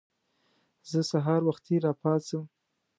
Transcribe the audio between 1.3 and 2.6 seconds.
وختي راپاڅم.